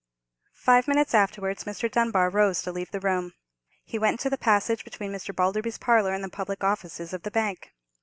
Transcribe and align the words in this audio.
Five 0.57 0.87
minutes 0.87 1.13
afterwards 1.13 1.63
Mr. 1.65 1.87
Dunbar 1.87 2.31
rose 2.31 2.63
to 2.63 2.71
leave 2.71 2.89
the 2.89 2.99
room. 2.99 3.33
He 3.85 3.99
went 3.99 4.13
into 4.13 4.31
the 4.31 4.35
passage 4.39 4.83
between 4.83 5.11
Mr. 5.11 5.31
Balderby's 5.31 5.77
parlour 5.77 6.11
and 6.15 6.23
the 6.23 6.27
public 6.27 6.63
offices 6.63 7.13
of 7.13 7.21
the 7.21 7.29
bank. 7.29 7.75